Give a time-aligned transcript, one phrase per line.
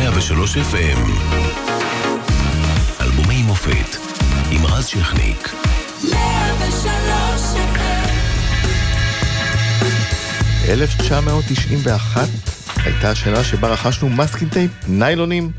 [0.00, 1.08] 103 FM
[3.00, 3.96] אלבומי מופת
[4.50, 5.54] עם רז שכניק
[10.68, 12.28] 1991
[12.76, 15.50] הייתה השנה שבה רכשנו masking tape, ניילונים,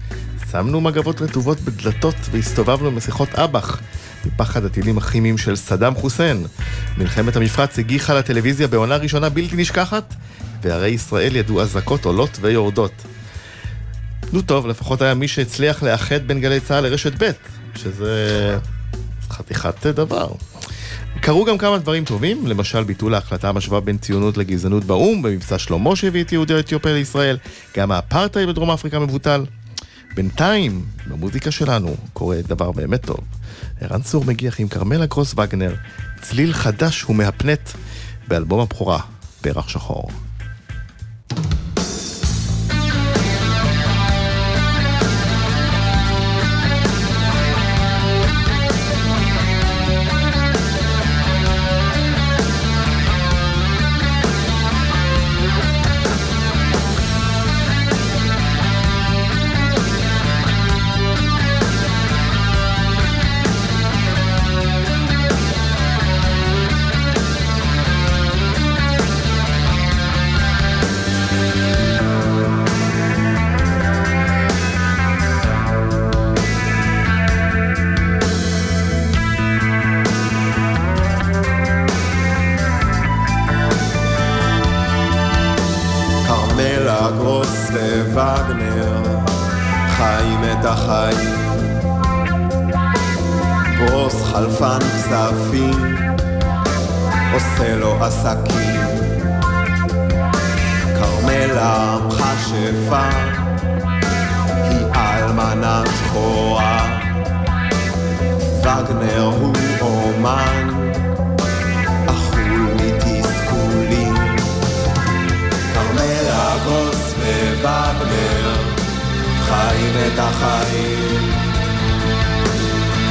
[0.51, 3.79] שמנו מגבות רטובות בדלתות והסתובבנו במסכות אב"ח
[4.25, 6.45] מפחד הטילים הכימיים של סדאם חוסיין.
[6.97, 10.13] מלחמת המפרץ הגיחה לטלוויזיה בעונה ראשונה בלתי נשכחת,
[10.61, 12.91] וערי ישראל ידעו אזעקות עולות ויורדות.
[14.35, 17.31] נו טוב, לפחות היה מי שהצליח לאחד בין גלי צה"ל לרשת ב',
[17.75, 18.57] שזה
[19.29, 20.27] חתיכת דבר.
[21.21, 25.95] קרו גם כמה דברים טובים, למשל ביטול ההחלטה המשווה בין ציונות לגזענות באו"ם, במבצע שלמה
[25.95, 27.37] שהביא את יהודי אתיופיה לישראל,
[27.77, 29.45] גם האפרטהייד בדרום אפריקה מבוטל.
[30.15, 33.19] בינתיים, במוזיקה שלנו, קורה דבר באמת טוב.
[33.81, 35.75] ערן צור מגיח עם כרמלה גרוס וגנר,
[36.21, 37.69] צליל חדש ומהפנט,
[38.27, 38.99] באלבום הבכורה,
[39.41, 40.09] פרח שחור.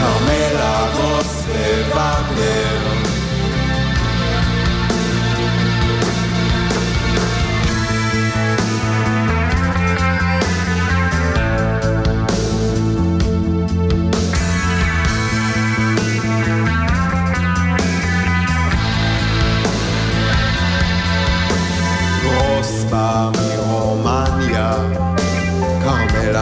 [0.00, 2.24] Come la voz del van.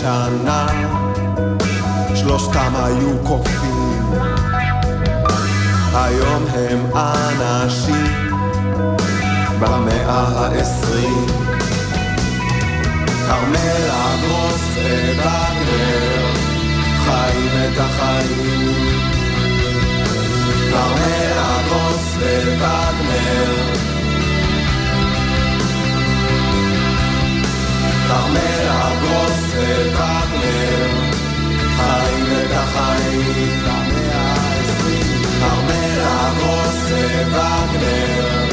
[0.00, 0.66] שנה,
[2.14, 4.12] שלושתם היו קופים.
[5.94, 8.38] היום הם אנשים
[9.60, 11.26] במאה העשרים.
[13.26, 15.37] כרמלה גרוס, אלה
[33.64, 38.48] המאה העשרים, המלך עושה וגנר.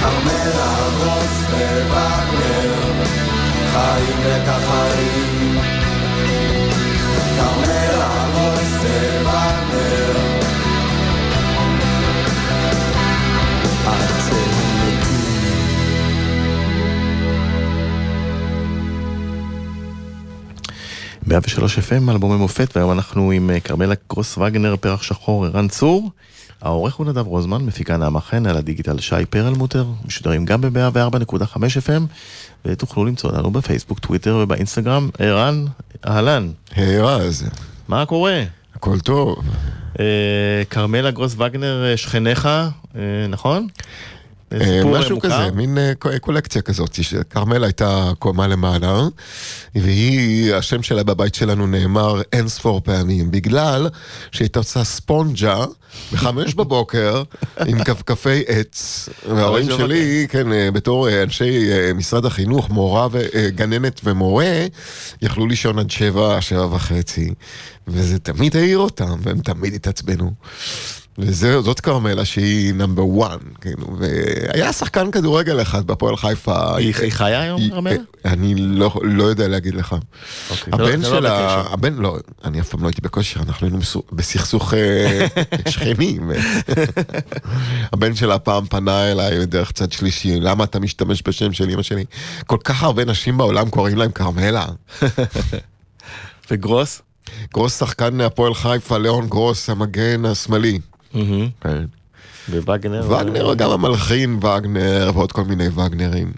[0.00, 0.70] Carmela
[1.02, 1.36] Ross
[1.90, 2.78] Wagner,
[3.72, 5.27] Jaime
[21.28, 26.10] 103 FM, אלבומי מופת, והיום אנחנו עם אה, כרמלה קרוס וגנר, פרח שחור, ערן צור.
[26.62, 32.02] העורך הוא נדב רוזמן, מפיקה נעמה חן, על הדיגיטל שי פרלמוטר, משודרים גם ב-104.5 FM,
[32.64, 35.10] ותוכלו למצוא אותנו בפייסבוק, טוויטר ובאינסטגרם.
[35.18, 35.64] ערן,
[36.06, 36.50] אהלן.
[36.74, 37.48] היי רז.
[37.88, 38.42] מה קורה?
[38.74, 39.38] הכל טוב.
[40.00, 42.48] אה, כרמלה גרוס וגנר, אה, שכניך,
[43.28, 43.66] נכון?
[44.52, 46.98] אה, משהו כזה, מין אה, קולקציה כזאת,
[47.30, 49.02] כרמל הייתה קומה למעלה,
[49.74, 53.88] והיא, השם שלה בבית שלנו נאמר אין ספור פעמים, בגלל
[54.32, 55.64] שהיא הייתה עושה ספונג'ה
[56.12, 57.22] בחמש בבוקר
[57.66, 59.08] עם כפכפי עץ.
[59.28, 64.66] וההורים שלי, כן, אה, בתור אנשי משרד החינוך, מורה וגננת ומורה,
[65.22, 67.34] יכלו לישון עד שבע, שבע וחצי,
[67.88, 70.32] וזה תמיד העיר אותם, והם תמיד התעצבנו.
[71.20, 76.76] וזאת כרמלה שהיא נאמבר וואן, כאילו, והיה שחקן כדורגל אחד בפועל חיפה.
[76.76, 77.96] היא חיה היום, כרמלה?
[78.24, 79.96] אני לא, לא יודע להגיד לך.
[80.50, 83.78] אוקיי, לא- הבן לא שלה, הבן, לא, אני אף פעם לא הייתי בכושר, אנחנו היינו
[84.12, 85.26] בסכסוך אה,
[85.70, 86.30] שכנים.
[87.92, 92.04] הבן שלה פעם פנה אליי דרך צד שלישי, למה אתה משתמש בשם של אמא שלי?
[92.46, 94.66] כל כך הרבה נשים בעולם קוראים להם כרמלה.
[96.50, 97.02] וגרוס?
[97.54, 100.78] גרוס שחקן הפועל חיפה, ליאון גרוס, המגן השמאלי.
[101.60, 101.84] כן.
[102.50, 103.06] ווגנר?
[103.10, 106.32] וגנר, גם המלחין וגנר ועוד כל מיני וגנרים.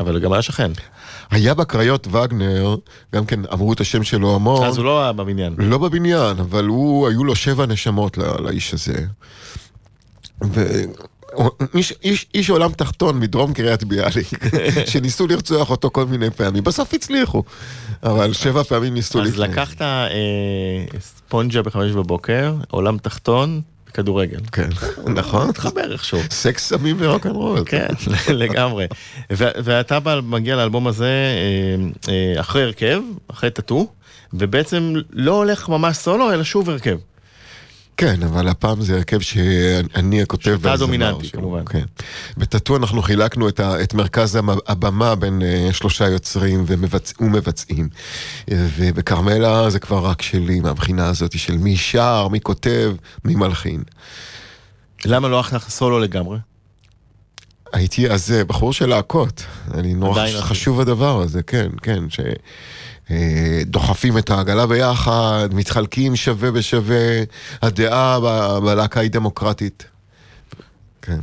[0.00, 0.70] אבל הוא גם היה שכן.
[1.30, 2.76] היה בקריות וגנר,
[3.14, 4.66] גם כן אמרו את השם שלו המון.
[4.66, 5.54] אז הוא לא היה בבניין.
[5.58, 9.06] לא בבניין, אבל הוא, היו לו שבע נשמות לאיש הזה.
[11.74, 14.28] איש, איש, איש עולם תחתון מדרום קריית ביאליק,
[14.90, 17.42] שניסו לרצוח אותו כל מיני פעמים, בסוף הצליחו,
[18.02, 20.08] אבל שבע פעמים ניסו אז לקחת אה,
[21.00, 23.60] ספונג'ה בחמש בבוקר, עולם תחתון,
[23.94, 24.38] כדורגל.
[24.52, 24.68] כן,
[25.20, 25.48] נכון.
[25.48, 26.20] מתחבר איכשהו.
[26.30, 27.62] סקס סמים ורוקנרול.
[27.66, 27.88] כן,
[28.28, 28.86] לגמרי.
[29.30, 33.00] ואתה מגיע לאלבום הזה אה, אה, אחרי הרכב,
[33.30, 33.86] אחרי טאטו,
[34.32, 36.96] ובעצם לא הולך ממש סולו, אלא שוב הרכב.
[38.00, 41.64] כן, אבל הפעם זה הרכב שאני הכותב שאתה דומיננטי, כמובן.
[41.64, 41.84] כן.
[42.36, 47.88] בטאטו אנחנו חילקנו את, ה, את מרכז הבמה בין uh, שלושה יוצרים ומבצ, ומבצעים.
[48.48, 52.94] ובכרמלה זה כבר רק שלי, מהבחינה הזאת של מי שר, מי כותב,
[53.24, 53.82] מי מלחין.
[55.04, 56.38] למה לא הלכת סולו לגמרי?
[57.72, 59.44] הייתי אז אה, בחור של להקות.
[59.74, 62.10] אני נורא חשוב הדבר הזה, כן, כן.
[62.10, 62.20] ש...
[63.10, 67.22] אה, דוחפים את העגלה ביחד, מתחלקים שווה בשווה,
[67.62, 68.20] הדעה
[68.60, 69.84] בלהקה היא דמוקרטית.
[71.02, 71.18] כן.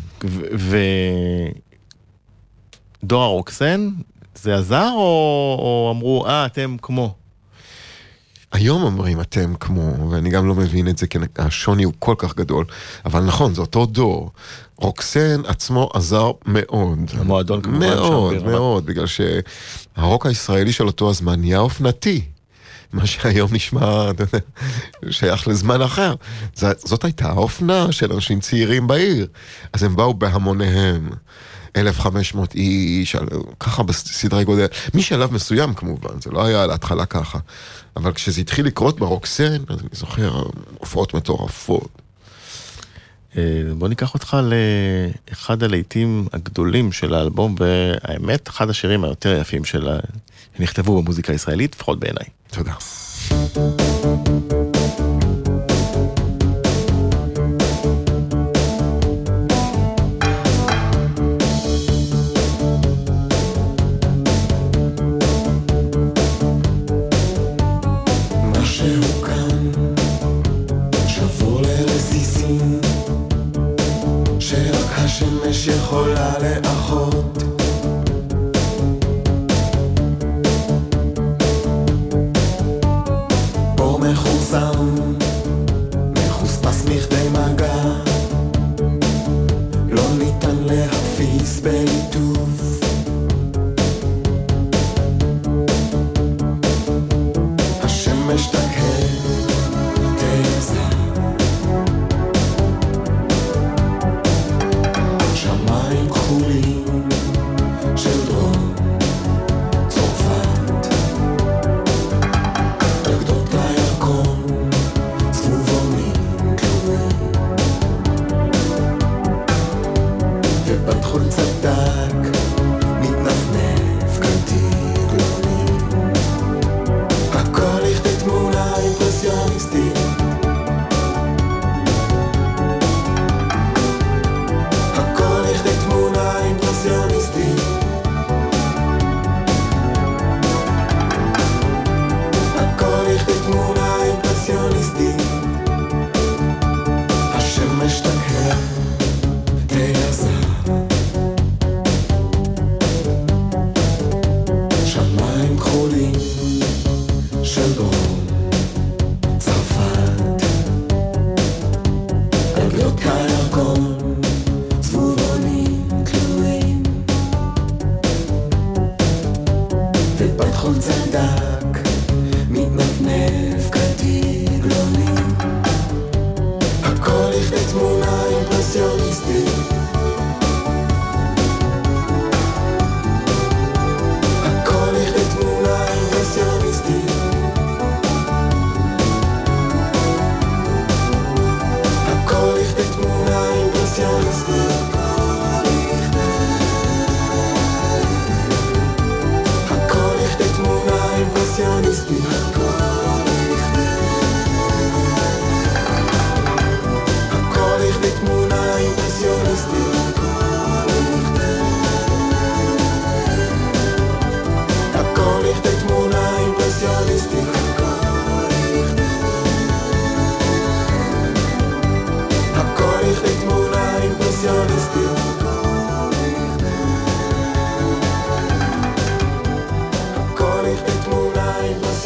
[3.04, 3.89] ודור הרוקסן,
[4.36, 7.16] זה עזר או, או אמרו, אה, אתם כמו?
[8.57, 12.36] היום אומרים אתם כמו, ואני גם לא מבין את זה, כי השוני הוא כל כך
[12.36, 12.65] גדול,
[13.06, 14.31] אבל נכון, זה אותו דור.
[14.77, 17.00] רוקסן עצמו עזר מאוד.
[17.13, 22.21] המועדון כמובן מאוד, שם מאוד, בגלל שהרוק הישראלי של אותו הזמן נהיה אופנתי.
[22.94, 24.12] מה שהיום נשמע,
[25.09, 26.13] שייך לזמן אחר.
[26.56, 29.27] זאת הייתה האופנה של אנשים צעירים בעיר.
[29.74, 31.09] אז הם באו בהמוניהם.
[31.78, 33.16] 1,500 איש,
[33.60, 37.40] ככה בסדרי גודל, משלב מסוים כמובן, זה לא היה להתחלה ככה.
[37.96, 40.44] אבל כשזה התחיל לקרות ברוקסן, אז אני זוכר
[40.78, 42.02] הופעות מטורפות.
[43.38, 43.44] אה,
[43.78, 44.38] בוא ניקח אותך
[45.30, 49.90] לאחד הלהיטים הגדולים של האלבום, והאמת, אחד השירים היותר יפים של
[50.57, 52.26] שנכתבו במוזיקה הישראלית, לפחות בעיניי.
[52.52, 52.74] תודה.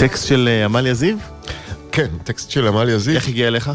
[0.02, 1.18] טקסט של אה, עמליה זיו?
[1.92, 3.16] כן, טקסט של עמליה זיו.
[3.16, 3.72] איך הגיע אליך?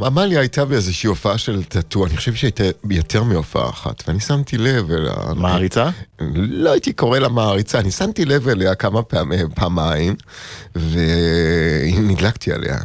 [0.00, 4.90] עמליה הייתה באיזושהי הופעה של טאטו, אני חושב שהייתה יותר מהופעה אחת, ואני שמתי לב
[4.90, 5.12] אליה...
[5.36, 5.90] מעריצה?
[6.34, 10.14] לא הייתי קורא לה מעריצה, אני שמתי לב אליה כמה פעמים, פעמיים,
[10.74, 12.78] ונדלקתי עליה.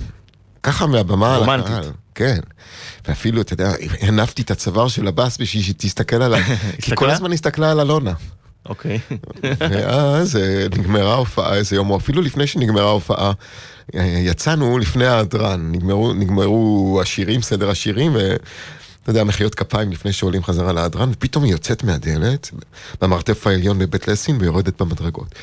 [0.63, 1.59] ככה מהבמה על הקהל.
[1.59, 1.91] רומנטית.
[2.15, 2.39] כן.
[3.07, 3.71] ואפילו, אתה יודע,
[4.01, 6.43] הנפתי את הצוואר של הבאס בשביל שתסתכל עליי.
[6.81, 8.13] כי כל הזמן הסתכלה על אלונה.
[8.69, 8.99] אוקיי.
[9.43, 13.31] ואז אה, נגמרה ההופעה איזה יום, או אפילו לפני שנגמרה ההופעה,
[13.95, 18.35] אה, יצאנו לפני ההדרן, נגמרו, נגמרו השירים, סדר השירים, ו...
[19.05, 22.51] אתה יודע, מחיאות כפיים לפני שעולים חזרה להדרן, ופתאום היא יוצאת מהדלת,
[23.01, 25.35] במרתף העליון בבית לסין, ויורדת במדרגות.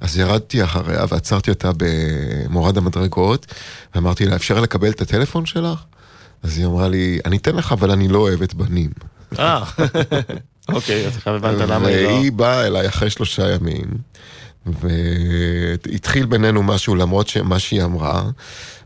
[0.00, 3.46] אז ירדתי אחריה ועצרתי אותה במורד המדרגות,
[3.94, 5.78] ואמרתי לה, אפשר לקבל את הטלפון שלך?
[6.42, 8.90] אז היא אמרה לי, אני אתן לך, אבל אני לא אוהבת בנים.
[10.74, 12.08] אוקיי, אז עכשיו הבנת למה היא לא...
[12.08, 13.86] והיא באה אליי אחרי שלושה ימים,
[14.66, 18.22] והתחיל בינינו משהו למרות מה שהיא אמרה,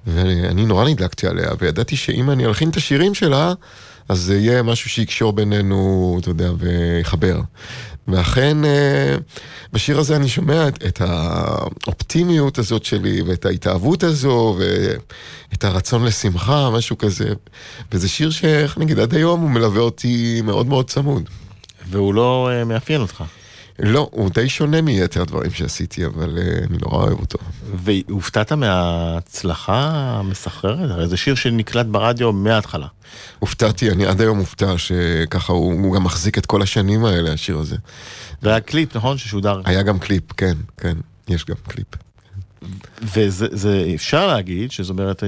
[0.06, 3.52] ואני נורא נדלקתי עליה, וידעתי שאם אני אלחין את השירים שלה,
[4.08, 7.40] אז זה יהיה משהו שיקשור בינינו, אתה יודע, ויחבר.
[8.08, 9.16] ואכן, אה,
[9.72, 16.70] בשיר הזה אני שומע את, את האופטימיות הזאת שלי, ואת ההתאהבות הזו, ואת הרצון לשמחה,
[16.70, 17.28] משהו כזה.
[17.92, 21.28] וזה שיר שאיך נגיד, עד היום הוא מלווה אותי מאוד מאוד צמוד.
[21.88, 23.24] והוא לא אה, מאפיין אותך.
[23.78, 27.38] לא, הוא די שונה מיתר הדברים שעשיתי, אבל אה, אני נורא אוהב אותו.
[27.74, 30.90] והופתעת מההצלחה המסחררת?
[30.90, 32.86] הרי זה שיר שנקלט ברדיו מההתחלה.
[33.38, 37.58] הופתעתי, אני עד היום מופתע שככה הוא, הוא גם מחזיק את כל השנים האלה, השיר
[37.58, 37.76] הזה.
[38.42, 39.18] והיה קליפ, נכון?
[39.18, 39.60] ששודר.
[39.64, 40.96] היה גם קליפ, כן, כן,
[41.28, 41.86] יש גם קליפ.
[43.02, 45.22] וזה אפשר להגיד, שזאת אומרת,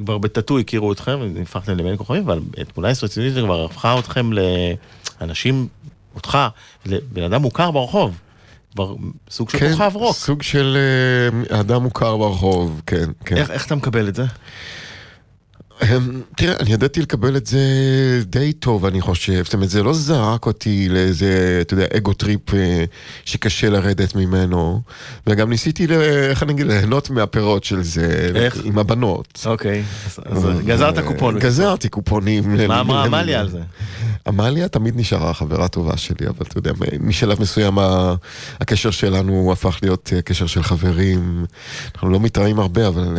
[0.00, 2.40] כבר בטאטו הכירו אתכם, הפכתם לבין כוכבים, אבל
[2.74, 4.30] תמונה רצינית כבר הפכה אתכם
[5.20, 5.68] לאנשים,
[6.14, 6.38] אותך,
[6.86, 8.18] לבן אדם מוכר ברחוב.
[8.74, 8.94] כבר
[9.30, 10.16] סוג של כן, כוכב רוק.
[10.16, 10.76] סוג של
[11.50, 13.36] אה, אדם מוכר ברחוב, כן, כן.
[13.36, 14.24] איך, איך אתה מקבל את זה?
[16.36, 17.58] תראה, אני ידעתי לקבל את זה
[18.26, 19.44] די טוב, אני חושב.
[19.44, 22.84] זאת אומרת, זה לא זרק אותי לאיזה, אתה יודע, ego trip אה,
[23.24, 24.80] שקשה לרדת ממנו.
[25.26, 25.86] וגם ניסיתי,
[26.30, 28.30] איך אני אגיד, ליהנות מהפירות של זה.
[28.34, 28.56] איך?
[28.64, 29.42] עם הבנות.
[29.46, 29.82] אוקיי,
[30.24, 31.38] אז גזרת קופון.
[31.38, 32.56] גזרתי קופונים.
[32.68, 33.60] מה אמרה עמליה על זה?
[34.26, 37.78] עמליה תמיד נשארה חברה טובה שלי, אבל אתה יודע, משלב מסוים
[38.60, 41.44] הקשר שלנו הפך להיות אה, קשר של חברים.
[41.94, 43.16] אנחנו לא מתראים הרבה, אבל...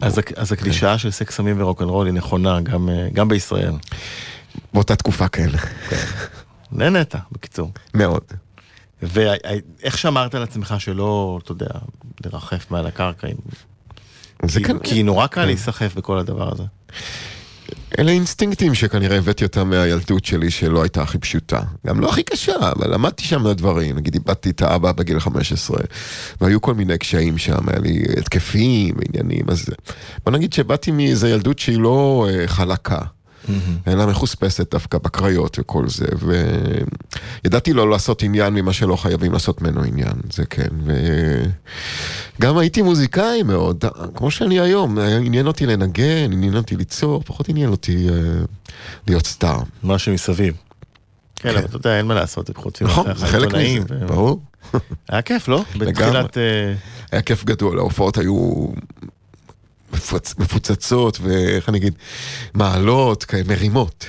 [0.00, 3.72] אה, אז הקלישאה של סקס סמים ורוק רוקנרול היא נכונה גם, אה, גם בישראל.
[4.74, 5.48] באותה תקופה כן.
[6.72, 7.70] נהנית, בקיצור.
[7.94, 8.22] מאוד.
[9.02, 11.70] ואיך שמרת על עצמך שלא, אתה יודע,
[12.24, 13.28] לרחף מעל הקרקע?
[14.44, 14.78] זה כי, כן...
[14.78, 15.46] כי נורא קל כן.
[15.46, 16.62] להיסחף בכל הדבר הזה.
[17.98, 21.60] אלה אינסטינקטים שכנראה הבאתי אותם מהילדות שלי שלא הייתה הכי פשוטה.
[21.86, 23.96] גם לא הכי קשה, אבל למדתי שם דברים.
[23.96, 25.78] נגיד איבדתי את האבא בגיל 15,
[26.40, 29.66] והיו כל מיני קשיים שם, היה לי התקפים ועניינים, אז
[30.24, 33.00] בוא נגיד שבאתי מאיזה ילדות שהיא לא uh, חלקה.
[33.48, 33.90] Mm-hmm.
[33.90, 36.06] אלא מחוספסת דווקא בקריות וכל זה,
[37.44, 40.68] וידעתי לא לעשות עניין ממה שלא חייבים לעשות ממנו עניין, זה כן,
[42.38, 47.70] וגם הייתי מוזיקאי מאוד, כמו שאני היום, עניין אותי לנגן, עניין אותי ליצור, פחות עניין
[47.70, 48.12] אותי uh,
[49.06, 49.60] להיות סטאר.
[49.82, 50.54] מה שמסביב.
[51.36, 54.40] כן, אבל אתה יודע, אין מה לעשות, חוץ נכון, זה חלק מזה, ברור.
[55.08, 55.64] היה כיף, לא?
[55.78, 56.38] בתחילת...
[56.38, 56.74] אה,
[57.12, 58.66] היה כיף גדול, ההופעות היו
[59.92, 60.34] מפוצ...
[60.38, 61.94] מפוצצות, ואיך אני אגיד,
[62.54, 64.06] מעלות, כאלה, מרימות.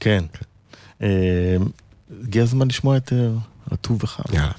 [0.00, 0.24] כן.
[1.02, 1.56] אה,
[2.24, 3.28] הגיע הזמן לשמוע את אה,
[3.72, 4.22] רטוב וחם.
[4.32, 4.52] יאללה.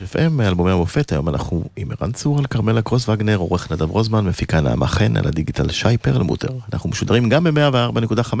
[0.00, 4.24] FM, אלבומי המופת, היום אנחנו עם ערן צור על כרמלה קרוס וגנר, עורך נדב רוזמן,
[4.24, 6.48] מפיקה נעמה חן, על הדיגיטל שי פרלמוטר.
[6.72, 8.34] אנחנו משודרים גם ב-104.5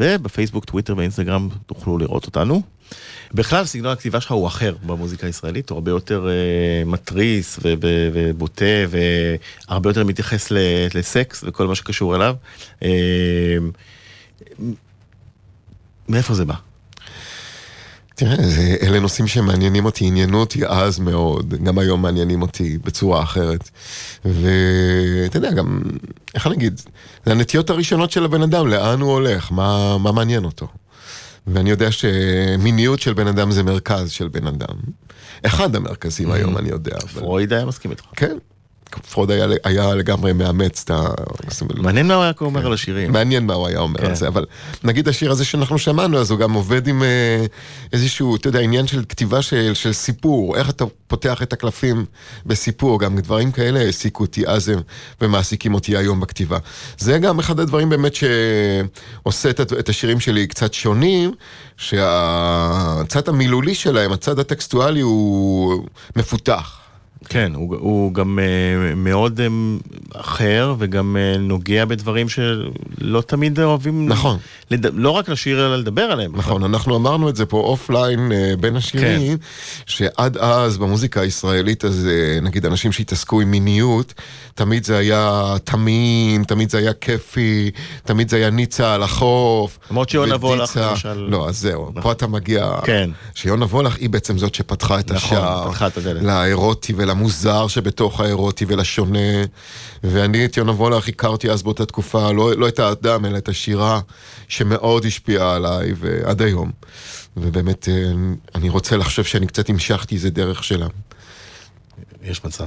[0.00, 2.62] ובפייסבוק, טוויטר ואינסטגרם תוכלו לראות אותנו.
[3.34, 8.64] בכלל, סגנון הכתיבה שלך הוא אחר במוזיקה הישראלית, הוא הרבה יותר אה, מתריס ובוטה
[9.68, 10.50] והרבה יותר מתייחס
[10.94, 12.34] לסקס וכל מה שקשור אליו.
[12.82, 12.88] אה,
[16.08, 16.69] מאיפה זה בא?
[18.20, 23.22] תראה, זה, אלה נושאים שמעניינים אותי, עניינו אותי אז מאוד, גם היום מעניינים אותי בצורה
[23.22, 23.70] אחרת.
[24.24, 25.80] ואתה יודע, גם,
[26.34, 26.80] איך אני אגיד,
[27.26, 30.68] זה הנטיות הראשונות של הבן אדם, לאן הוא הולך, מה, מה מעניין אותו.
[31.46, 34.76] ואני יודע שמיניות של בן אדם זה מרכז של בן אדם.
[35.46, 36.98] אחד המרכזים היום, אני יודע.
[37.14, 38.04] פרויד היה מסכים איתך.
[38.16, 38.36] כן.
[38.98, 41.08] פרויד היה, היה לגמרי מאמץ את ה...
[41.76, 43.12] מעניין מה הוא היה אומר על השירים.
[43.12, 44.06] מעניין מה הוא היה אומר כן.
[44.06, 44.46] על זה, אבל
[44.84, 47.46] נגיד השיר הזה שאנחנו שמענו, אז הוא גם עובד עם אה,
[47.92, 52.04] איזשהו, אתה יודע, עניין של כתיבה של, של סיפור, איך אתה פותח את הקלפים
[52.46, 54.72] בסיפור, גם דברים כאלה העסיקו אותי אז
[55.20, 56.58] ומעסיקים אותי היום בכתיבה.
[56.98, 61.34] זה גם אחד הדברים באמת שעושה את, את השירים שלי קצת שונים,
[61.76, 65.84] שהצד המילולי שלהם, הצד הטקסטואלי הוא
[66.16, 66.79] מפותח.
[67.28, 69.88] כן, הוא, הוא גם uh, מאוד um,
[70.20, 74.38] אחר וגם uh, נוגע בדברים שלא תמיד אוהבים, נכון.
[74.70, 74.86] לד...
[74.94, 76.36] לא רק לשיר אלא לדבר עליהם.
[76.36, 79.38] נכון, אנחנו אמרנו את זה פה אופליין אה, בין השירים,
[79.86, 84.14] שעד אז במוזיקה הישראלית, אז אה, נגיד אנשים שהתעסקו עם מיניות,
[84.54, 87.70] תמיד זה היה תמים, תמיד זה היה כיפי,
[88.04, 89.78] תמיד זה היה ניצה על החוף.
[89.90, 90.76] למרות שיונה וולך.
[90.76, 91.12] למשל.
[91.12, 92.70] לא, אז זהו, פה אתה מגיע...
[92.84, 93.10] כן.
[93.34, 95.70] שיונה וולך היא בעצם זאת שפתחה את נכון, השער.
[95.70, 96.22] פתחה את הדלת.
[96.22, 99.44] לאירוטי ולמוזר שבתוך האירוטי ולשונה.
[100.04, 104.00] ואני את יונה וולך הכרתי אז באותה תקופה, לא, לא את האדם, אלא את השירה
[104.48, 106.70] שמאוד השפיעה עליי, ועד היום.
[107.36, 108.12] ובאמת, אה,
[108.54, 110.86] אני רוצה לחשוב שאני קצת המשכתי איזה דרך שלה.
[112.22, 112.66] יש מצב.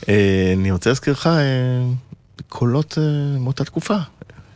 [0.00, 0.08] Uh,
[0.56, 2.98] אני רוצה להזכיר לך uh, קולות
[3.38, 3.96] מאותה תקופה,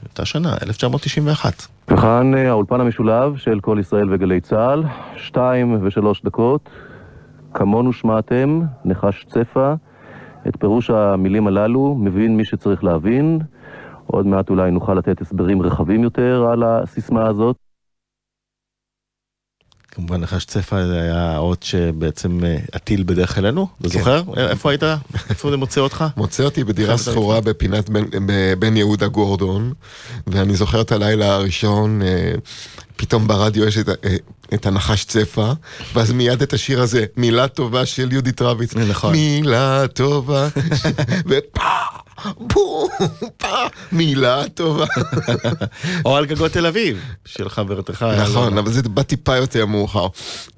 [0.05, 1.67] אותה שנה, 1991.
[1.89, 4.83] וכאן אה, האולפן המשולב של כל ישראל וגלי צה"ל,
[5.17, 6.69] שתיים ושלוש דקות,
[7.57, 9.75] כמונו שמעתם, נחש צפה,
[10.49, 13.39] את פירוש המילים הללו מבין מי שצריך להבין,
[14.07, 17.57] עוד מעט אולי נוכל לתת הסברים רחבים יותר על הסיסמה הזאת.
[19.89, 24.23] כמובן נחש צפה זה היה האות שבעצם אה, הטיל בדרך אלינו, אתה זוכר?
[24.37, 24.83] איפה היית?
[25.31, 26.05] איפה זה מוצא אותך?
[26.17, 28.27] מוצא אותי בדירה שכורה בפינת בן-
[28.59, 29.73] בן יהודה גורדון,
[30.27, 32.35] ואני זוכר את הלילה הראשון, אה,
[32.97, 34.17] פתאום ברדיו יש את, אה,
[34.55, 35.53] את הנחש צפה,
[35.95, 38.75] ואז מיד את השיר הזה, מילה טובה של יהודית רביץ.
[38.75, 39.13] נכון.
[39.13, 40.49] מילה טובה,
[41.27, 41.61] ופה,
[42.39, 42.89] בום,
[43.93, 44.87] מילה טובה.
[46.05, 48.07] או על גגות תל אביב, של חברתך.
[48.23, 48.59] נכון.
[48.59, 50.07] אבל זה בא טיפה יותר מאוחר.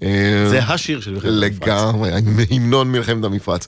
[0.03, 0.09] אה,
[0.51, 1.43] זה השיר של מלחמת המפרץ.
[1.69, 2.11] לגמרי,
[2.51, 3.67] המנון מלחמת המפרץ.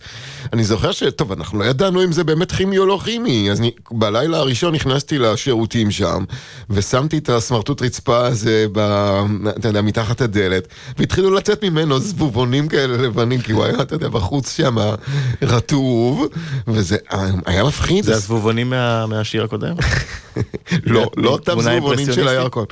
[0.52, 1.02] אני זוכר ש...
[1.16, 5.18] טוב, אנחנו לא ידענו אם זה באמת כימי או לא כימי, אז בלילה הראשון נכנסתי
[5.18, 6.24] לשירותים שם,
[6.70, 8.78] ושמתי את הסמרטוט רצפה הזה, ב,
[9.59, 14.09] אתה יודע, מתחת הדלת, והתחילו לצאת ממנו זבובונים כאלה לבנים, כי הוא היה, אתה יודע,
[14.09, 14.76] בחוץ שם
[15.42, 16.26] רטוב,
[16.68, 16.96] וזה
[17.46, 18.04] היה מפחיד.
[18.04, 19.75] זה הזבובונים מה- מהשיר הקודם?
[20.87, 22.29] לא, לא אותם זבובונים של?
[22.29, 22.64] הירקון.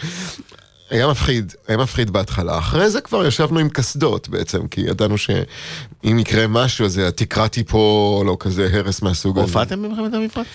[0.90, 2.58] היה מפחיד, היה מפחיד בהתחלה.
[2.58, 8.28] אחרי זה כבר ישבנו עם קסדות בעצם, כי ידענו שאם יקרה משהו, אז התקרה תיפול,
[8.28, 9.46] או כזה הרס מהסוג הזה.
[9.46, 10.46] הופעתם במלחמת המפרץ?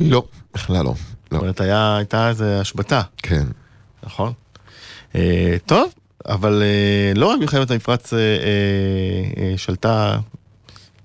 [0.00, 0.94] לא, בכלל לא.
[1.24, 3.46] זאת לא, אומרת, היה- הייתה איזו השבתה, כן.
[4.02, 4.32] נכון?
[5.14, 5.92] אה, טוב,
[6.28, 8.18] אבל אה, לא רק מלחמת המפרץ אה,
[9.56, 10.18] שלטה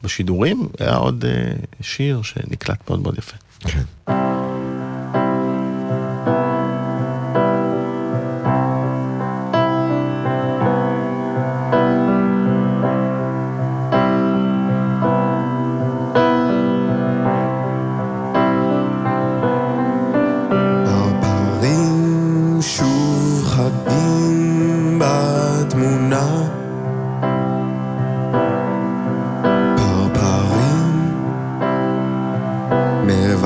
[0.03, 1.25] בשידורים, היה עוד
[1.81, 3.37] שיר שנקלט מאוד מאוד יפה.
[3.67, 4.50] כן.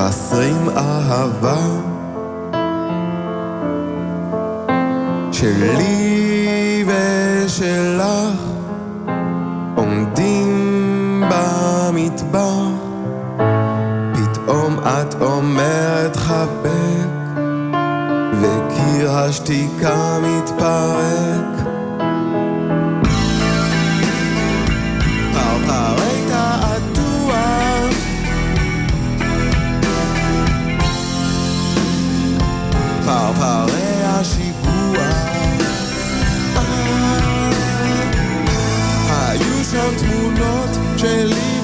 [0.05, 1.65] מבשרים אהבה
[5.31, 8.39] שלי ושלך
[9.75, 12.57] עומדים במטבח
[14.13, 17.09] פתאום את אומרת חבק
[18.41, 21.54] וקיר השתיקה מתפרק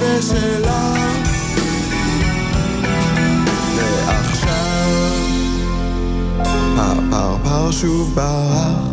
[0.01, 0.71] ושלך
[3.75, 4.89] ועכשיו
[6.77, 8.90] הפרפר שוב ברח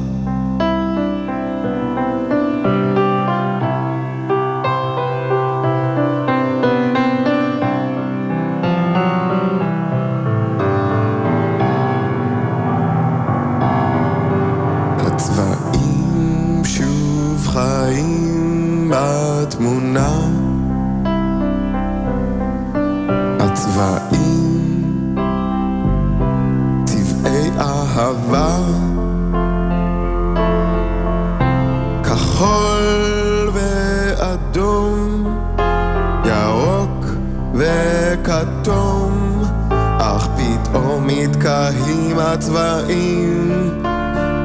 [42.33, 43.53] הצבעים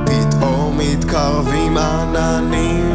[0.06, 2.93] פתאום מתקרבים עננים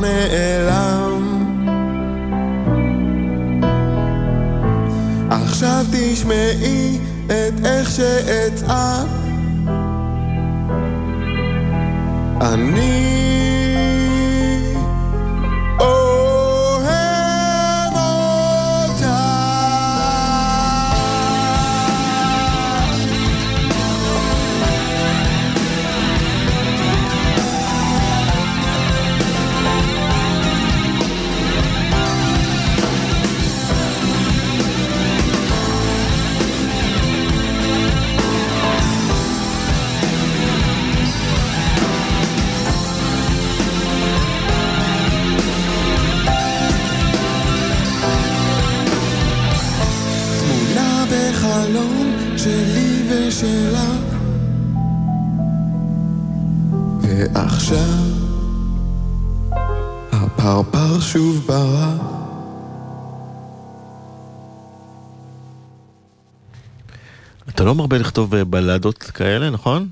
[0.00, 1.44] נעלם.
[5.30, 9.08] עכשיו תשמעי את איך שאצעק.
[12.40, 13.07] אני
[60.12, 62.18] הפרפר שוב ברח.
[67.48, 69.88] אתה לא מרבה לכתוב אה, בלדות כאלה, נכון?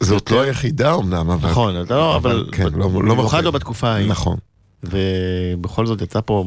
[0.00, 1.50] זאת לא היחידה אמנם, אבל...
[1.50, 2.48] נכון, אתה לא, אבל...
[2.52, 3.14] כן, לא, לא מרבה.
[3.14, 4.08] במיוחד לא בתקופה ההיא.
[4.08, 4.36] נכון.
[4.82, 6.44] ובכל זאת יצא פה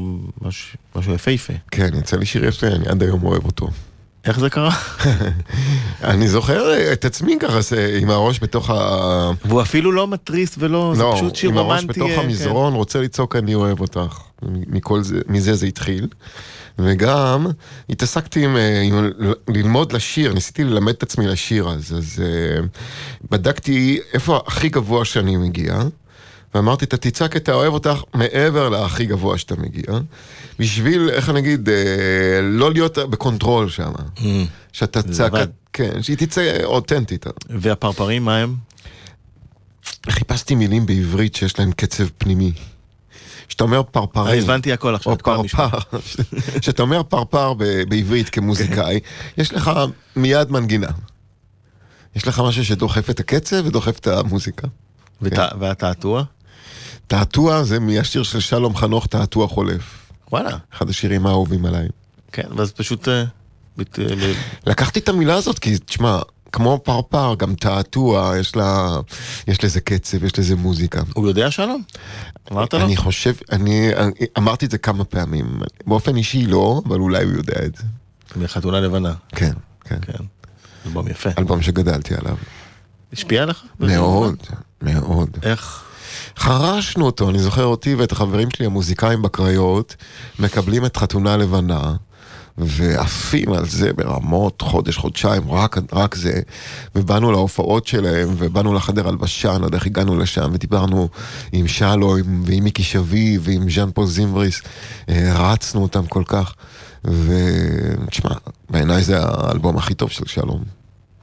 [0.95, 1.53] משהו יפהפה.
[1.71, 3.67] כן, יצא לי שיר יפה, אני עד היום אוהב אותו.
[4.25, 4.71] איך זה קרה?
[6.03, 7.60] אני זוכר את עצמי ככה,
[8.01, 9.31] עם הראש בתוך ה...
[9.45, 11.63] והוא אפילו לא מתריס ולא, זה לא, פשוט שיר רומנטי.
[11.63, 12.25] לא, עם הראש בתוך כן.
[12.25, 14.19] המזרון, רוצה לצעוק אני אוהב אותך.
[14.67, 16.07] מכל זה, מזה זה התחיל.
[16.79, 17.47] וגם
[17.89, 19.12] התעסקתי עם, אה, עם
[19.47, 22.65] ללמוד לשיר, ניסיתי ללמד את עצמי לשיר אז, אז אה,
[23.31, 25.81] בדקתי איפה הכי גבוה שאני מגיע,
[26.55, 29.99] ואמרתי, אתה תצעק את האוהב אותך מעבר להכי גבוה שאתה מגיע,
[30.62, 31.71] בשביל, איך אני אגיד, אה,
[32.41, 33.91] לא להיות ב control שם.
[34.17, 34.21] Mm.
[34.71, 35.34] שאתה צעק,
[35.74, 37.26] כן, שהיא תצא אותנטית.
[37.50, 38.56] והפרפרים, מה הם?
[40.10, 42.52] חיפשתי מילים בעברית שיש להם קצב פנימי.
[43.47, 45.67] כשאתה אומר פרפרים, הבנתי הכל עכשיו, או פרפר,
[46.62, 47.54] כשאתה אומר פרפר
[47.89, 49.00] בעברית כמוזיקאי,
[49.38, 49.71] יש לך
[50.15, 50.91] מיד מנגינה.
[52.15, 54.67] יש לך משהו שדוחף את הקצב ודוחף את המוזיקה.
[55.21, 56.24] והתעתוע?
[57.08, 60.00] תעתוע זה מהשיר של שלום חנוך, תעתוע חולף.
[60.31, 60.57] וואלה.
[60.73, 61.87] אחד השירים האהובים עליי.
[62.31, 63.07] כן, ואז פשוט...
[64.65, 66.19] לקחתי את המילה הזאת כי, תשמע,
[66.51, 68.97] כמו פרפר, גם תעתוע, יש לה,
[69.47, 71.01] יש לזה קצב, יש לזה מוזיקה.
[71.13, 71.83] הוא יודע שלום?
[72.51, 72.85] אמרת לו?
[72.85, 75.59] אני חושב, אני, אני אמרתי את זה כמה פעמים.
[75.87, 77.83] באופן אישי לא, אבל אולי הוא יודע את זה.
[78.35, 79.13] מחתונה לבנה.
[79.29, 79.99] כן, כן.
[80.01, 80.23] כן.
[80.85, 81.29] אלבום יפה.
[81.37, 82.35] אלבום שגדלתי עליו.
[83.13, 83.63] השפיע עליך?
[83.79, 84.35] מאוד,
[84.81, 85.37] מאוד.
[85.43, 85.90] איך?
[86.37, 89.95] חרשנו אותו, אני זוכר אותי ואת החברים שלי המוזיקאים בקריות,
[90.39, 91.93] מקבלים את חתונה לבנה.
[92.57, 96.41] ועפים על זה ברמות חודש, חודשיים, רק, רק זה.
[96.95, 101.09] ובאנו להופעות שלהם, ובאנו לחדר הלבשה, אני לא יודע איך הגענו לשם, ודיברנו
[101.51, 104.61] עם שלו, עם, ועם מיקי שבי, ועם ז'אן פול זימבריס,
[105.35, 106.53] רצנו אותם כל כך.
[107.03, 108.31] ותשמע,
[108.69, 110.63] בעיניי זה האלבום הכי טוב של שלום.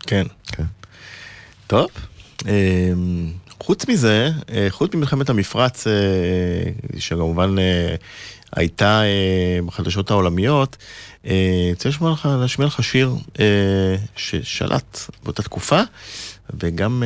[0.01, 0.27] כן.
[0.47, 0.65] כן.
[1.67, 1.89] טוב.
[3.61, 4.31] חוץ מזה,
[4.69, 5.87] חוץ ממלחמת המפרץ,
[6.99, 7.57] שכמובן
[8.53, 9.03] הייתה
[9.67, 10.77] בחדשות העולמיות,
[11.25, 11.89] אני רוצה
[12.25, 13.15] להשמיע לך שיר
[14.17, 15.81] ששלט באותה תקופה,
[16.61, 17.03] וגם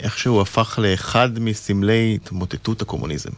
[0.00, 3.30] איכשהו הפך לאחד מסמלי התמוטטות הקומוניזם.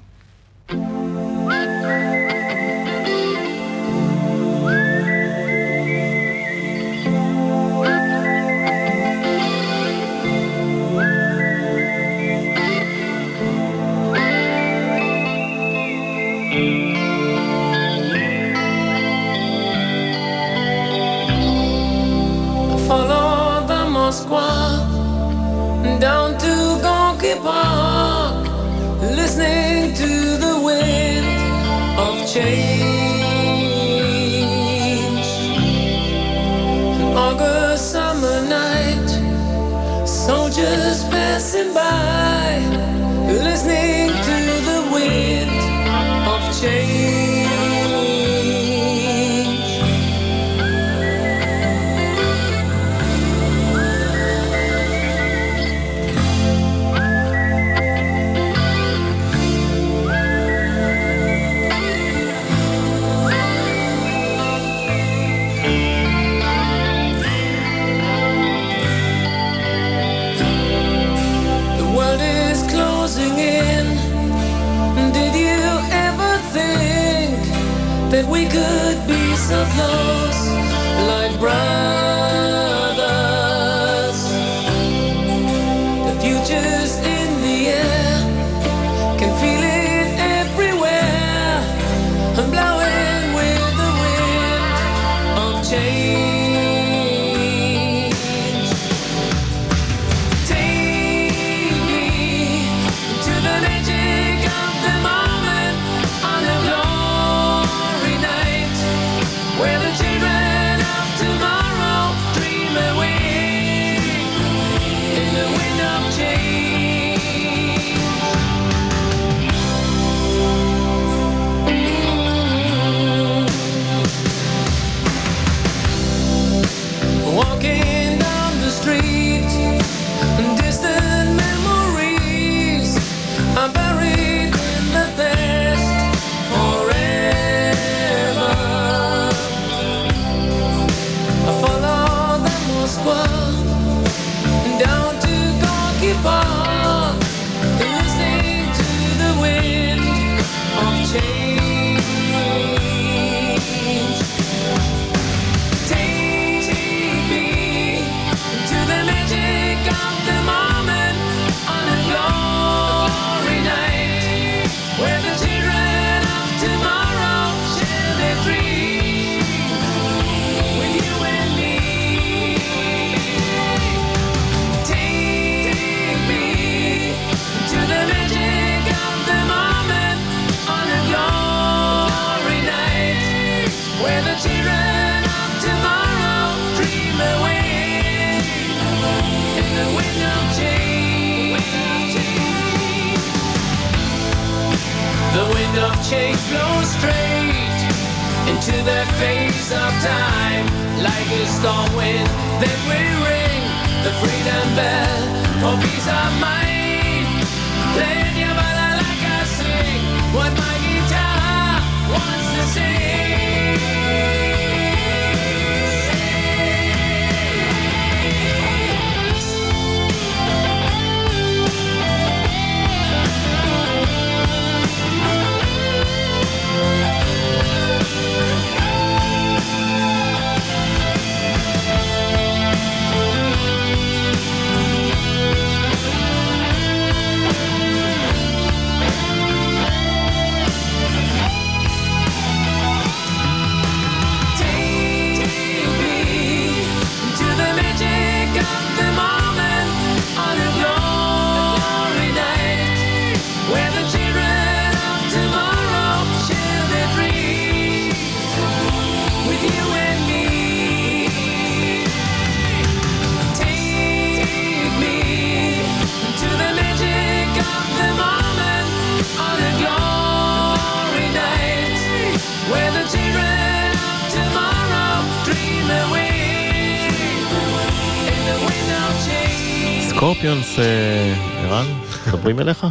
[280.32, 281.86] סקורפיונס, אה, ערן,
[282.26, 282.86] מדברים אליך?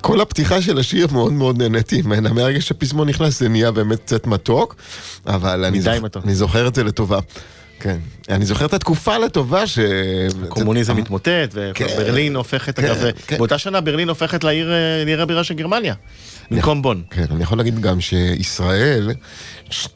[0.00, 4.26] כל הפתיחה של השיר מאוד מאוד נהניתי ממנה, מהרגע שהפזמון נכנס זה נהיה באמת קצת
[4.26, 4.76] מתוק,
[5.26, 5.92] אבל אני, זוכ...
[6.02, 6.24] מתוק.
[6.24, 7.18] אני זוכר את זה לטובה.
[7.80, 7.96] כן,
[8.28, 9.78] אני זוכר את התקופה לטובה ש...
[10.48, 11.28] קומוניזם זה- מתמוטט,
[11.74, 11.86] כן.
[11.96, 13.36] וברלין הופכת, כן, אגב, כן.
[13.38, 15.94] באותה שנה ברלין הופכת לעיר אה, לעיר הבירה של גרמניה,
[16.50, 17.02] במקום בון.
[17.10, 19.10] כן, אני יכול להגיד גם שישראל,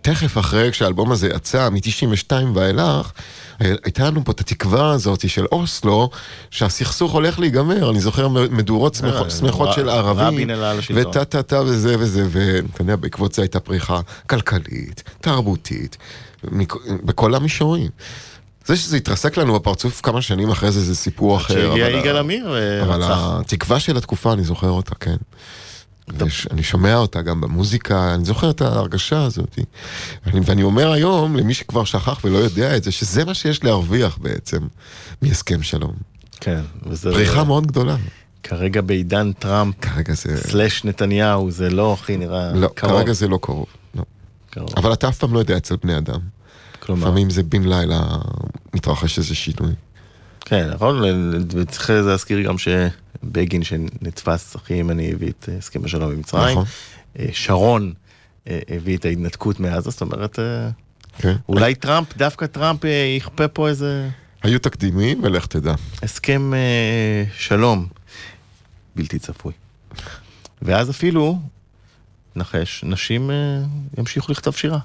[0.03, 3.13] תכף אחרי כשהאלבום הזה יצא, מ-92 ואילך,
[3.85, 6.11] הייתה לנו פה את התקווה הזאת של אוסלו,
[6.51, 11.07] שהסכסוך הולך להיגמר, אני זוכר מדורות שמחות- אה, שמחות של השלטון.
[11.11, 15.97] וטה טה טה וזה וזה, ואתה יודע, בעקבות זה הייתה פריחה כלכלית, תרבותית,
[16.85, 17.89] בכל המישורים.
[18.67, 21.55] זה שזה התרסק לנו בפרצוף כמה שנים אחרי זה, זה סיפור אחר.
[21.55, 22.47] שהגיע אבל יגאל עמיר
[22.83, 23.19] אבל ורצח.
[23.41, 25.17] התקווה של התקופה, אני זוכר אותה, כן.
[26.09, 29.59] וש- אני שומע אותה גם במוזיקה, אני זוכר את ההרגשה הזאת.
[30.27, 34.19] ואני, ואני אומר היום, למי שכבר שכח ולא יודע את זה, שזה מה שיש להרוויח
[34.19, 34.59] בעצם
[35.23, 35.93] מהסכם שלום.
[36.41, 37.97] כן, וזה פריחה מאוד גדולה.
[38.43, 40.37] כרגע בעידן טראמפ כרגע זה...
[40.37, 42.93] סלאש נתניהו, זה לא הכי נראה לא, קרוב.
[42.93, 43.67] כרגע זה לא קרוב.
[43.95, 44.03] לא.
[44.51, 44.69] קרוב.
[44.77, 46.21] אבל אתה אף פעם לא יודע אצל בני אדם.
[46.81, 48.03] כלומר, לפעמים זה בן לילה
[48.75, 49.73] מתרחש איזה שינוי.
[50.41, 51.03] כן, נכון,
[51.51, 52.59] וצריך להזכיר גם
[53.23, 56.53] שבגין שנתפס הכי ימני הביא את אה, הסכם השלום עם מצרים.
[56.53, 56.65] נכון.
[57.19, 57.93] אה, שרון
[58.49, 60.39] אה, הביא את ההתנתקות מעזה, זאת אומרת,
[61.19, 61.37] כן.
[61.49, 62.81] אולי טראמפ, דווקא טראמפ
[63.17, 64.09] יכפה פה איזה
[64.43, 65.75] היו תקדימים, ולך תדע.
[66.03, 67.87] הסכם אה, שלום
[68.97, 69.53] בלתי צפוי.
[70.63, 71.39] ואז אפילו,
[72.37, 73.37] נחש, נשים אה,
[73.99, 74.79] ימשיכו לכתוב שירה.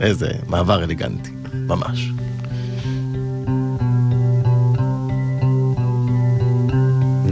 [0.00, 2.10] איזה מעבר אלגנטי, ממש.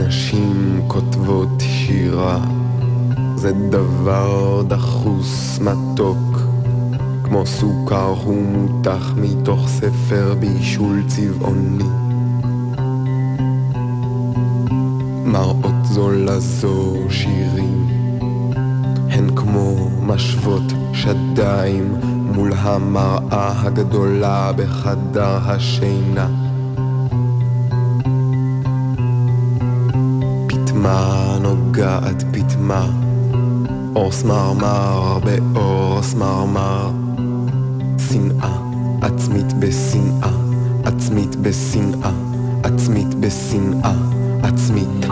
[0.06, 2.40] נשים כותבות שירה,
[3.34, 6.40] זה דבר דחוס מתוק,
[7.24, 11.84] כמו סוכר הוא מותח מתוך ספר בישול צבעוני.
[15.24, 17.86] מראות זו לזו שירים,
[19.10, 21.94] הן כמו משוות שדיים
[22.34, 26.49] מול המראה הגדולה בחדר השינה.
[31.50, 32.86] נוגעת פטמה,
[33.96, 36.90] אור סמרמר באור סמרמר.
[37.98, 38.58] שנאה
[39.02, 40.30] עצמית בשנאה,
[40.84, 42.10] עצמית בשנאה,
[42.62, 43.92] עצמית בשנאה,
[44.42, 45.06] עצמית.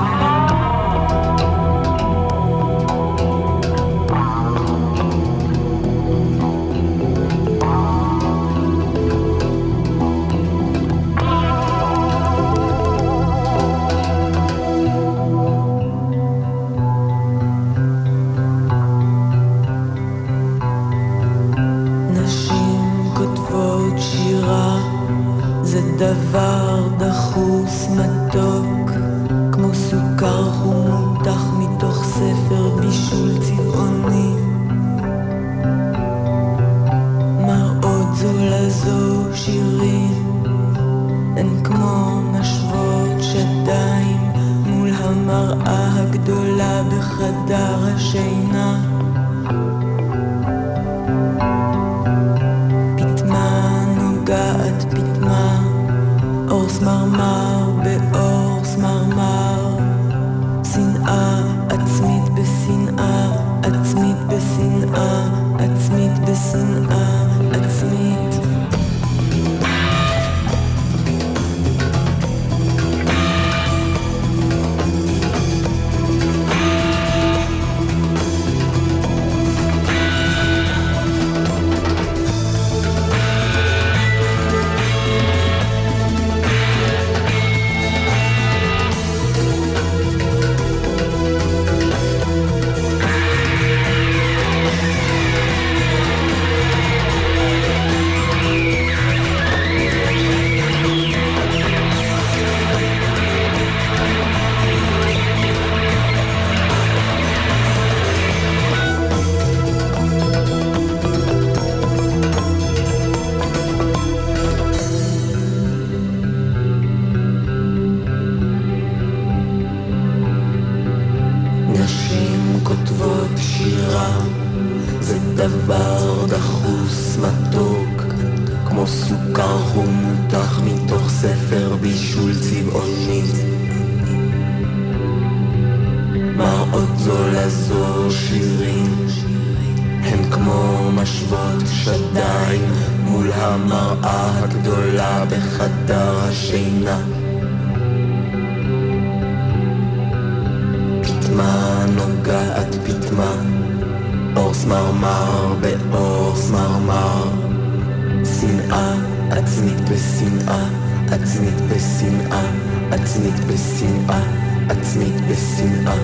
[159.91, 160.69] בשנאה,
[161.11, 162.43] עצמית בשנאה,
[162.91, 164.21] עצמית בשנאה,
[164.69, 165.95] עצמית בשנאה,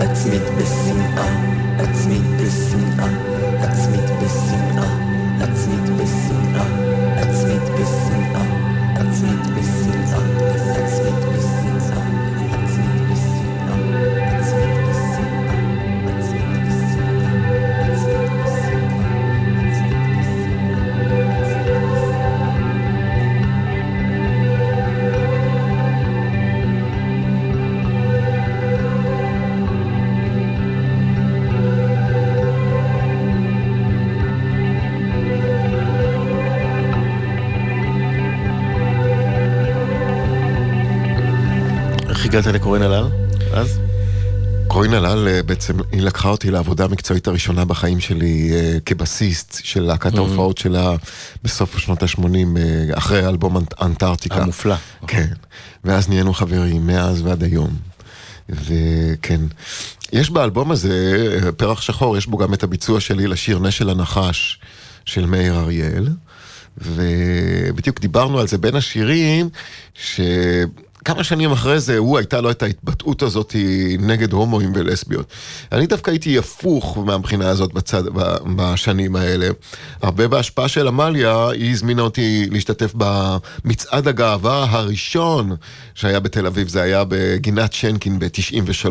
[0.00, 1.26] עצמית בשנאה,
[1.78, 3.08] עצמית בשנאה,
[3.62, 4.88] עצמית בשנאה,
[5.40, 6.89] עצמית בשנאה,
[42.30, 43.04] הגעת לקורין הלל?
[43.52, 43.78] אז?
[44.66, 49.82] קורין הלל אה, בעצם, היא לקחה אותי לעבודה המקצועית הראשונה בחיים שלי אה, כבסיסט של
[49.82, 50.94] להקת ההופעות שלה
[51.44, 52.24] בסוף שנות ה-80,
[52.56, 54.42] אה, אחרי אלבום אנט- אנטארקטיקה.
[54.42, 54.74] המופלא.
[55.06, 55.26] כן,
[55.84, 57.70] ואז נהיינו חברים מאז ועד היום.
[58.48, 59.40] וכן,
[60.12, 61.16] יש באלבום הזה,
[61.56, 64.60] פרח שחור, יש בו גם את הביצוע שלי לשיר נשל הנחש
[65.04, 66.08] של מאיר אריאל.
[66.78, 69.48] ובדיוק דיברנו על זה בין השירים,
[71.00, 73.56] שכמה שנים אחרי זה, הוא הייתה לו את ההתבטאות הזאת
[73.98, 75.26] נגד הומואים ולסביות.
[75.72, 78.02] אני דווקא הייתי הפוך מהבחינה הזאת בצד,
[78.56, 79.48] בשנים האלה.
[80.02, 85.56] הרבה בהשפעה של עמליה, היא הזמינה אותי להשתתף במצעד הגאווה הראשון
[85.94, 88.88] שהיה בתל אביב, זה היה בגינת שנקין ב-93.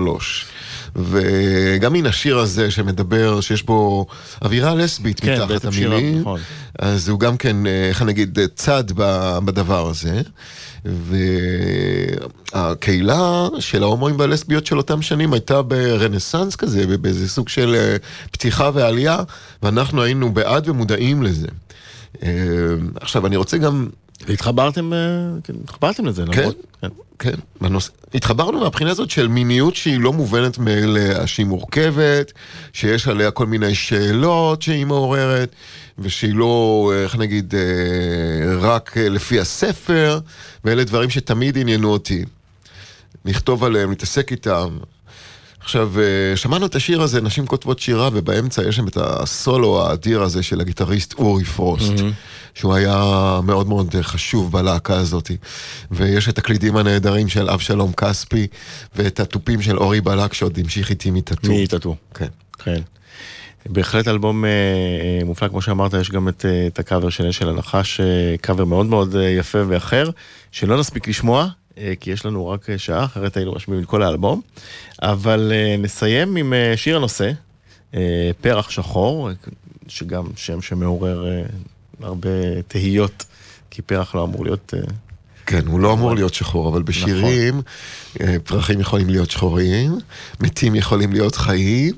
[0.96, 4.06] וגם מן השיר הזה שמדבר, שיש בו
[4.42, 6.20] אווירה לסבית כן, מתחת המילים.
[6.22, 6.40] נכון.
[6.80, 8.84] אז הוא גם כן, אה, איך אני אגיד, צד
[9.46, 10.22] בדבר הזה.
[12.54, 17.96] והקהילה של ההומואים והלסביות של אותם שנים הייתה ברנסאנס כזה, באיזה סוג של אה,
[18.32, 19.20] פתיחה ועלייה,
[19.64, 21.48] ואנחנו היינו בעד ומודעים לזה.
[22.24, 22.30] אה,
[23.02, 23.88] עכשיו, אני רוצה גם
[24.28, 24.98] והתחברתם, אה,
[25.44, 26.88] כן, התחברתם לזה, כן, למרות- כן.
[27.22, 27.92] כן, בנוס...
[28.14, 32.32] התחברנו מהבחינה הזאת של מיניות שהיא לא מובנת מאליה, שהיא מורכבת,
[32.74, 35.56] שיש עליה כל מיני שאלות שהיא מעוררת,
[36.00, 37.62] ושהיא לא, איך נגיד, אה,
[38.60, 40.20] רק אה, לפי הספר,
[40.66, 42.26] ואלה דברים שתמיד עניינו אותי.
[43.26, 44.78] לכתוב עליהם, להתעסק איתם.
[45.62, 45.92] עכשיו,
[46.36, 50.62] שמענו את השיר הזה, נשים כותבות שירה, ובאמצע יש שם את הסולו האדיר הזה של
[50.62, 51.94] הגיטריסט אורי פרוסט,
[52.60, 55.32] שהוא היה מאוד מאוד חשוב בלהקה הזאת.
[55.92, 58.48] ויש את הקלידים הנהדרים של אבשלום כספי,
[58.96, 61.52] ואת התופים של אורי בלק שעוד המשיך איתי מטאטו.
[61.52, 61.96] מטאטו.
[62.14, 62.28] כן.
[62.64, 62.82] כן.
[63.66, 67.50] בהחלט אלבום אה, אה, מופלא, כמו שאמרת, יש גם את, אה, את הקאבר של אשל
[67.50, 70.10] הנחש, אה, קאבר מאוד מאוד אה, יפה ואחר,
[70.52, 71.48] שלא נספיק לשמוע,
[71.78, 74.42] אה, כי יש לנו רק שעה, אחרת היינו רשמים את כל האלבום.
[75.02, 77.32] אבל אה, נסיים עם אה, שיר הנושא,
[77.94, 79.30] אה, פרח שחור,
[79.88, 81.44] שגם שם שמעורר אה,
[82.04, 82.30] הרבה
[82.68, 83.26] תהיות,
[83.70, 84.74] כי פרח לא אמור להיות...
[84.78, 84.80] אה,
[85.46, 87.62] כן, הוא לא אמור להיות שחור, אבל בשירים
[88.22, 89.98] אה, פרחים יכולים להיות שחורים,
[90.40, 91.94] מתים יכולים להיות חיים,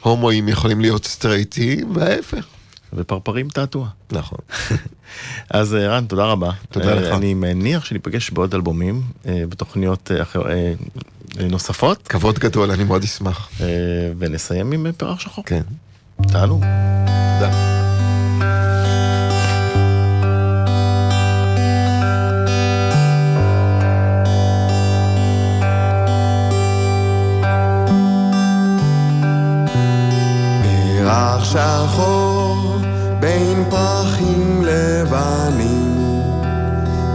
[0.00, 2.44] הומואים יכולים להיות סטרייטים, וההפך.
[2.92, 3.88] ופרפרים תעתוע.
[4.12, 4.38] נכון.
[5.50, 6.50] אז אה, רן, תודה רבה.
[6.70, 7.14] תודה לך.
[7.16, 10.42] אני מניח שניפגש בעוד אלבומים, בתוכניות אחר-
[11.50, 13.50] נוספות, כבוד גדול, אני מאוד אשמח.
[14.18, 15.44] ונסיים עם פרח שחור.
[15.44, 15.62] כן.
[16.22, 16.64] תענוג.
[17.40, 17.76] תודה.
[31.16, 32.76] פרח שחור
[33.20, 36.22] בין פרחים לבנים,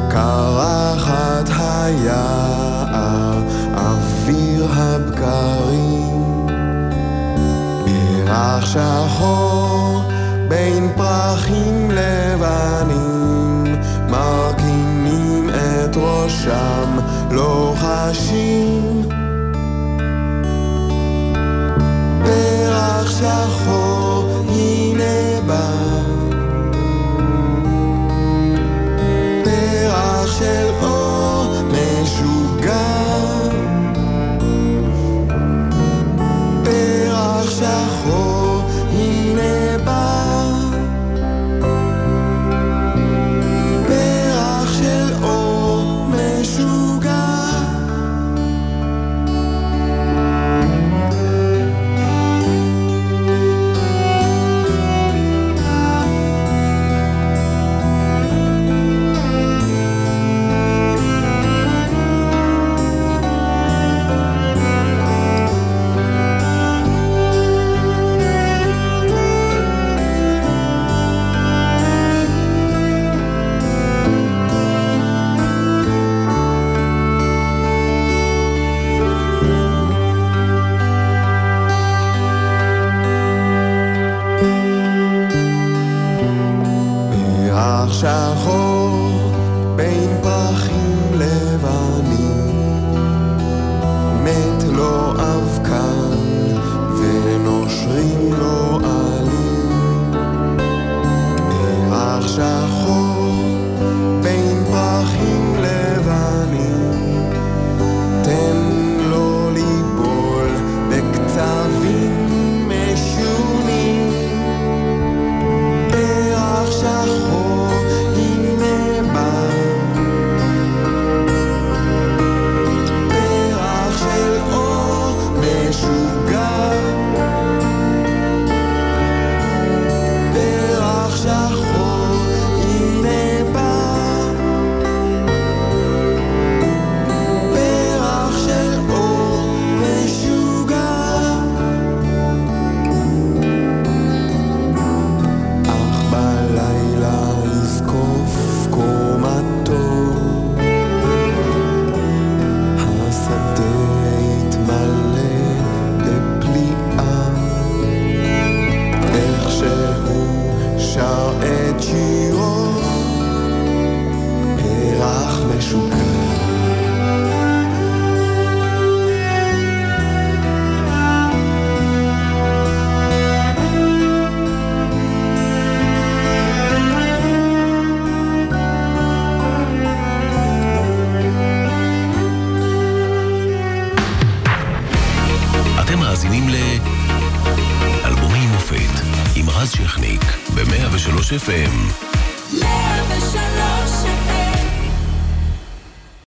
[0.10, 3.42] קרחת היער,
[3.74, 6.48] אוויר הבקרים.
[7.86, 10.04] פרח שחור
[10.48, 13.76] בין פרחים לבנים,
[14.10, 17.00] מרכינים את ראשם,
[17.32, 18.91] לוחשים.
[23.22, 24.41] שחור,